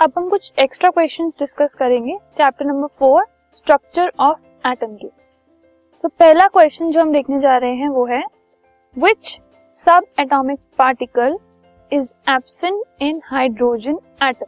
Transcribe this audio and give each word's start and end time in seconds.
अब 0.00 0.12
हम 0.16 0.28
कुछ 0.28 0.52
एक्स्ट्रा 0.58 0.88
क्वेश्चंस 0.90 1.36
डिस्कस 1.38 1.74
करेंगे। 1.74 2.16
Chapter 2.36 2.64
number 2.64 2.88
four 2.98 3.24
structure 3.56 4.10
of 4.20 4.68
atom 4.68 4.94
के 4.94 5.08
तो 6.04 6.08
पहला 6.08 6.46
क्वेश्चन 6.48 6.90
जो 6.92 7.00
हम 7.00 7.12
देखने 7.12 7.38
जा 7.40 7.56
रहे 7.56 7.74
हैं 7.74 7.88
वो 7.88 8.04
है 8.06 8.22
which 8.96 9.30
sub 9.86 10.06
atomic 10.20 10.58
particle 10.78 11.38
is 11.92 12.12
absent 12.30 12.82
in 13.02 13.20
hydrogen 13.24 13.98
atom 14.22 14.46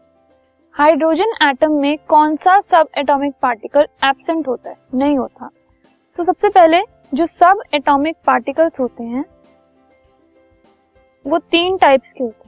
hydrogen 0.74 1.32
atom 1.42 1.72
में 1.72 1.96
कौन 2.08 2.36
सा 2.36 2.58
सब 2.60 2.88
एटॉमिक 2.98 3.34
पार्टिकल 3.42 3.86
एब्सेंट 4.04 4.48
होता 4.48 4.70
है? 4.70 4.76
नहीं 4.94 5.16
होता। 5.18 5.50
तो 6.18 6.24
सबसे 6.24 6.48
पहले 6.48 6.82
जो 7.14 7.26
सब 7.26 7.62
एटॉमिक 7.74 8.16
पार्टिकल्स 8.26 8.78
होते 8.80 9.04
हैं, 9.04 9.24
वो 11.24 11.38
तीन 11.40 11.76
टाइप्स 11.76 12.12
के 12.12 12.24
होते 12.24 12.38
हैं। 12.40 12.47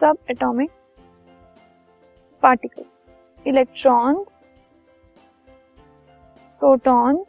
Sub 0.00 0.16
atomic 0.30 0.70
particle 2.42 2.84
electron 3.46 4.22
proton 6.60 7.24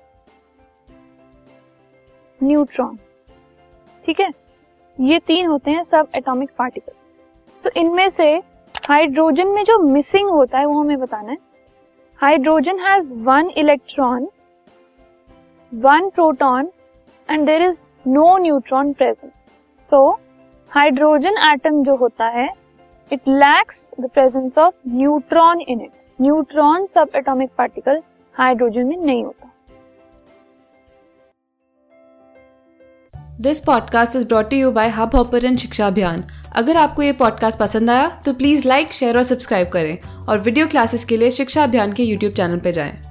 neutron 2.39 2.97
ठीक 4.05 4.19
है? 4.19 4.29
ये 4.97 5.19
तीन 5.27 5.45
होते 5.47 5.71
हैं 5.71 5.83
सब 5.83 6.07
एटॉमिक 6.15 6.49
पार्टिकल 6.57 6.93
तो 7.63 7.69
इनमें 7.79 8.09
से 8.09 8.31
हाइड्रोजन 8.89 9.47
में 9.47 9.63
जो 9.63 9.77
मिसिंग 9.83 10.29
होता 10.29 10.59
है 10.59 10.65
वो 10.65 10.79
हमें 10.79 10.99
बताना 10.99 11.31
है। 11.31 11.37
Hydrogen 12.19 12.79
has 12.79 13.11
one 13.25 13.49
electron 13.57 14.27
one 15.71 16.09
proton 16.09 16.71
and 17.29 17.45
there 17.45 17.61
is 17.61 17.81
no 18.07 18.37
neutron 18.37 18.93
present 18.93 19.31
तो 19.91 20.09
हाइड्रोजन 20.71 21.37
एटम 21.53 21.83
जो 21.83 21.95
होता 21.95 22.27
है 22.29 22.47
it 23.11 23.21
lacks 23.27 23.81
the 23.99 24.09
presence 24.09 24.57
of 24.57 24.73
neutron 24.87 25.61
in 25.61 25.81
it 25.81 25.91
neutron 26.21 26.85
sub 26.85 27.09
atomic 27.15 27.49
particle 27.57 28.01
hydrogen 28.35 28.87
में 28.87 28.97
नहीं 28.97 29.23
होता। 29.23 29.47
This 33.41 33.59
podcast 33.59 34.15
is 34.15 34.27
brought 34.27 34.53
you 34.53 34.71
by 34.71 34.89
Hub 34.89 35.15
Hopper 35.15 35.55
शिक्षा 35.57 35.87
अभियान 35.87 36.23
अगर 36.55 36.77
आपको 36.77 37.01
ये 37.01 37.11
पॉडकास्ट 37.11 37.59
पसंद 37.59 37.89
आया 37.89 38.21
तो 38.25 38.33
प्लीज़ 38.33 38.67
लाइक 38.67 38.93
शेयर 38.93 39.17
और 39.17 39.23
सब्सक्राइब 39.23 39.69
करें 39.69 40.25
और 40.27 40.39
वीडियो 40.39 40.67
क्लासेस 40.67 41.05
के 41.05 41.17
लिए 41.17 41.31
शिक्षा 41.31 41.63
अभियान 41.63 41.93
के 41.93 42.03
यूट्यूब 42.03 42.33
चैनल 42.33 42.59
पर 42.59 42.71
जाएँ। 42.71 43.10